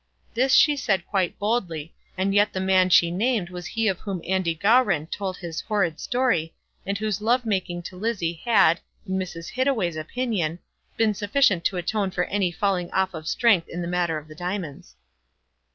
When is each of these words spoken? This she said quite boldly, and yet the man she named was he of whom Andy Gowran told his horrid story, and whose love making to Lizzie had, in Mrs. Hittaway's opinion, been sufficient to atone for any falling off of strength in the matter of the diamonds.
This 0.33 0.55
she 0.55 0.75
said 0.75 1.05
quite 1.05 1.37
boldly, 1.37 1.93
and 2.17 2.33
yet 2.33 2.53
the 2.53 2.59
man 2.59 2.89
she 2.89 3.11
named 3.11 3.51
was 3.51 3.67
he 3.67 3.87
of 3.87 3.99
whom 3.99 4.19
Andy 4.27 4.55
Gowran 4.55 5.05
told 5.11 5.37
his 5.37 5.61
horrid 5.61 5.99
story, 5.99 6.55
and 6.87 6.97
whose 6.97 7.21
love 7.21 7.45
making 7.45 7.83
to 7.83 7.95
Lizzie 7.97 8.41
had, 8.43 8.79
in 9.05 9.19
Mrs. 9.19 9.49
Hittaway's 9.51 9.97
opinion, 9.97 10.57
been 10.97 11.13
sufficient 11.13 11.63
to 11.65 11.77
atone 11.77 12.09
for 12.09 12.23
any 12.23 12.51
falling 12.51 12.89
off 12.89 13.13
of 13.13 13.27
strength 13.27 13.69
in 13.69 13.83
the 13.83 13.87
matter 13.87 14.17
of 14.17 14.27
the 14.27 14.33
diamonds. 14.33 14.95